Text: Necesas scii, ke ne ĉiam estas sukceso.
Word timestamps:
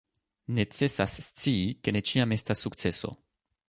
Necesas 0.59 1.19
scii, 1.27 1.69
ke 1.85 1.95
ne 1.97 2.05
ĉiam 2.11 2.37
estas 2.41 2.67
sukceso. 2.69 3.19